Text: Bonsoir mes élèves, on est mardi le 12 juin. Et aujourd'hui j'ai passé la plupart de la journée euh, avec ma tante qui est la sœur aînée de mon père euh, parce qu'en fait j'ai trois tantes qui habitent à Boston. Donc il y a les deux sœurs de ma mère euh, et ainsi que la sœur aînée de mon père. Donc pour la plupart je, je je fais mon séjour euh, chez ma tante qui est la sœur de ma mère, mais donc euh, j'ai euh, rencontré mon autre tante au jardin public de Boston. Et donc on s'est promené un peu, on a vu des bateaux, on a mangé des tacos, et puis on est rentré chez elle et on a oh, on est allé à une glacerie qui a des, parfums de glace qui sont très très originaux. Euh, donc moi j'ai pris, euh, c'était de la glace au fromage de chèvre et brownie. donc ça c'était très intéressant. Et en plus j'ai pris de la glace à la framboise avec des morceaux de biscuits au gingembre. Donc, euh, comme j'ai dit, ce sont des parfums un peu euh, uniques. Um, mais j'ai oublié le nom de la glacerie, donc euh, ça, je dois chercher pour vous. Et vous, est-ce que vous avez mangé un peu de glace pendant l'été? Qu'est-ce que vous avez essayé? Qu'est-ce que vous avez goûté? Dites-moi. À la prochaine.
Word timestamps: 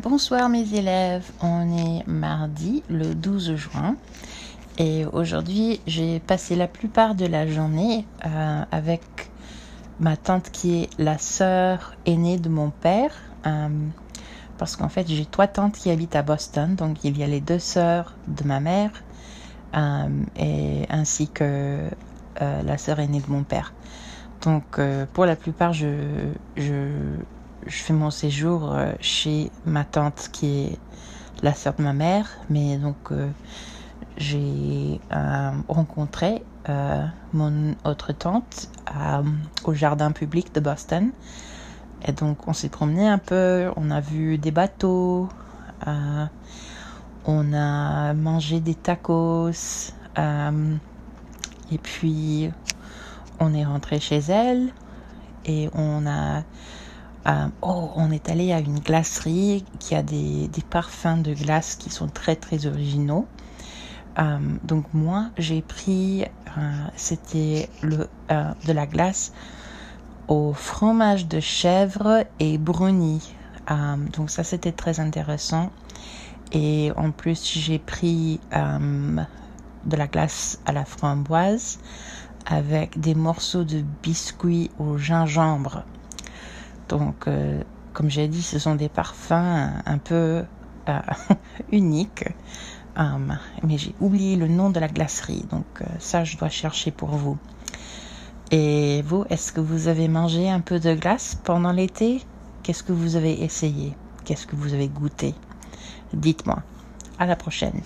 Bonsoir 0.00 0.48
mes 0.48 0.74
élèves, 0.74 1.30
on 1.42 1.76
est 1.76 2.04
mardi 2.08 2.82
le 2.88 3.14
12 3.14 3.54
juin. 3.54 3.94
Et 4.78 5.04
aujourd'hui 5.04 5.80
j'ai 5.86 6.18
passé 6.18 6.56
la 6.56 6.66
plupart 6.66 7.14
de 7.14 7.26
la 7.26 7.46
journée 7.46 8.04
euh, 8.24 8.64
avec 8.72 9.02
ma 10.00 10.16
tante 10.16 10.50
qui 10.50 10.82
est 10.82 10.90
la 10.98 11.18
sœur 11.18 11.94
aînée 12.06 12.38
de 12.38 12.48
mon 12.48 12.70
père 12.70 13.14
euh, 13.46 13.68
parce 14.56 14.76
qu'en 14.76 14.88
fait 14.88 15.06
j'ai 15.06 15.26
trois 15.26 15.46
tantes 15.46 15.74
qui 15.74 15.90
habitent 15.90 16.16
à 16.16 16.22
Boston. 16.22 16.74
Donc 16.74 17.04
il 17.04 17.16
y 17.18 17.22
a 17.22 17.26
les 17.26 17.42
deux 17.42 17.60
sœurs 17.60 18.14
de 18.26 18.44
ma 18.44 18.60
mère 18.60 18.90
euh, 19.76 20.08
et 20.36 20.86
ainsi 20.88 21.28
que 21.28 21.90
la 22.40 22.78
sœur 22.78 22.98
aînée 22.98 23.20
de 23.20 23.30
mon 23.30 23.44
père. 23.44 23.72
Donc 24.40 24.80
pour 25.12 25.26
la 25.26 25.36
plupart 25.36 25.74
je, 25.74 26.32
je 26.56 26.88
je 27.66 27.76
fais 27.76 27.92
mon 27.92 28.10
séjour 28.10 28.72
euh, 28.72 28.92
chez 29.00 29.50
ma 29.66 29.84
tante 29.84 30.30
qui 30.32 30.64
est 30.64 30.78
la 31.42 31.54
sœur 31.54 31.74
de 31.74 31.82
ma 31.82 31.92
mère, 31.92 32.28
mais 32.50 32.76
donc 32.76 32.96
euh, 33.10 33.28
j'ai 34.16 35.00
euh, 35.12 35.50
rencontré 35.68 36.42
mon 37.32 37.74
autre 37.84 38.12
tante 38.12 38.68
au 39.64 39.74
jardin 39.74 40.12
public 40.12 40.54
de 40.54 40.60
Boston. 40.60 41.10
Et 42.06 42.12
donc 42.12 42.46
on 42.46 42.52
s'est 42.52 42.68
promené 42.68 43.08
un 43.08 43.18
peu, 43.18 43.68
on 43.76 43.90
a 43.90 44.00
vu 44.00 44.38
des 44.38 44.52
bateaux, 44.52 45.28
on 47.24 47.52
a 47.52 48.14
mangé 48.14 48.60
des 48.60 48.76
tacos, 48.76 49.92
et 50.16 51.78
puis 51.82 52.50
on 53.40 53.54
est 53.54 53.64
rentré 53.64 53.98
chez 53.98 54.18
elle 54.18 54.68
et 55.44 55.68
on 55.74 56.06
a 56.06 56.44
oh, 57.62 57.90
on 57.96 58.10
est 58.10 58.28
allé 58.28 58.52
à 58.52 58.60
une 58.60 58.80
glacerie 58.80 59.64
qui 59.78 59.94
a 59.94 60.02
des, 60.02 60.48
parfums 60.70 61.22
de 61.22 61.34
glace 61.34 61.76
qui 61.76 61.90
sont 61.90 62.08
très 62.08 62.36
très 62.36 62.66
originaux. 62.66 63.26
Euh, 64.18 64.38
donc 64.64 64.84
moi 64.92 65.30
j'ai 65.38 65.62
pris, 65.62 66.24
euh, 66.24 66.86
c'était 66.96 67.68
de 67.82 68.72
la 68.72 68.86
glace 68.86 69.32
au 70.28 70.52
fromage 70.52 71.26
de 71.26 71.40
chèvre 71.40 72.24
et 72.38 72.58
brownie. 72.58 73.34
donc 74.16 74.30
ça 74.30 74.44
c'était 74.44 74.72
très 74.72 75.00
intéressant. 75.00 75.70
Et 76.52 76.92
en 76.96 77.10
plus 77.10 77.58
j'ai 77.58 77.78
pris 77.78 78.40
de 78.52 79.96
la 79.96 80.06
glace 80.06 80.58
à 80.66 80.72
la 80.72 80.84
framboise 80.84 81.78
avec 82.46 82.98
des 82.98 83.14
morceaux 83.14 83.64
de 83.64 83.82
biscuits 84.02 84.70
au 84.78 84.98
gingembre. 84.98 85.84
Donc, 86.88 87.26
euh, 87.26 87.62
comme 87.92 88.10
j'ai 88.10 88.28
dit, 88.28 88.42
ce 88.42 88.58
sont 88.58 88.74
des 88.74 88.88
parfums 88.88 89.82
un 89.86 89.98
peu 89.98 90.44
euh, 90.88 90.98
uniques. 91.72 92.24
Um, 92.96 93.38
mais 93.62 93.78
j'ai 93.78 93.94
oublié 94.00 94.36
le 94.36 94.48
nom 94.48 94.68
de 94.68 94.78
la 94.78 94.88
glacerie, 94.88 95.44
donc 95.50 95.64
euh, 95.80 95.86
ça, 95.98 96.24
je 96.24 96.36
dois 96.36 96.50
chercher 96.50 96.90
pour 96.90 97.10
vous. 97.10 97.38
Et 98.50 99.02
vous, 99.06 99.24
est-ce 99.30 99.50
que 99.50 99.60
vous 99.60 99.88
avez 99.88 100.08
mangé 100.08 100.50
un 100.50 100.60
peu 100.60 100.78
de 100.78 100.94
glace 100.94 101.38
pendant 101.42 101.72
l'été? 101.72 102.22
Qu'est-ce 102.62 102.82
que 102.82 102.92
vous 102.92 103.16
avez 103.16 103.42
essayé? 103.42 103.94
Qu'est-ce 104.24 104.46
que 104.46 104.56
vous 104.56 104.74
avez 104.74 104.88
goûté? 104.88 105.34
Dites-moi. 106.12 106.62
À 107.18 107.24
la 107.24 107.34
prochaine. 107.34 107.80